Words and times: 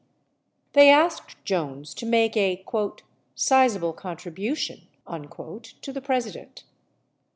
They 0.73 0.89
asked 0.89 1.35
Jones 1.45 1.93
to 1.93 2.07
make 2.07 2.35
a 2.35 2.65
"sizable 3.35 3.93
contribution" 3.93 4.87
to 5.07 5.93
the 5.93 6.01
President. 6.01 6.63